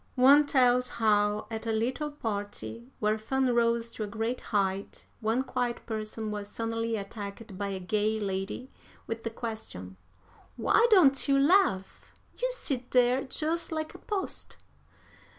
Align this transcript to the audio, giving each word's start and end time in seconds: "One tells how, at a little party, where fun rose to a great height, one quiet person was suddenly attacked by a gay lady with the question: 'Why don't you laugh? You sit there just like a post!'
"One 0.15 0.47
tells 0.47 0.89
how, 0.89 1.45
at 1.51 1.67
a 1.67 1.71
little 1.71 2.09
party, 2.09 2.89
where 2.97 3.19
fun 3.19 3.53
rose 3.53 3.91
to 3.91 4.03
a 4.03 4.07
great 4.07 4.41
height, 4.41 5.05
one 5.19 5.43
quiet 5.43 5.85
person 5.85 6.31
was 6.31 6.47
suddenly 6.47 6.95
attacked 6.95 7.55
by 7.55 7.67
a 7.67 7.79
gay 7.79 8.19
lady 8.19 8.71
with 9.05 9.21
the 9.23 9.29
question: 9.29 9.97
'Why 10.55 10.87
don't 10.89 11.27
you 11.27 11.37
laugh? 11.37 12.15
You 12.35 12.49
sit 12.49 12.89
there 12.89 13.21
just 13.25 13.71
like 13.71 13.93
a 13.93 13.99
post!' 13.99 14.57